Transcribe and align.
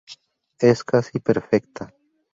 Es 0.57 0.83
casi 0.83 1.19
perfecta". 1.19 1.93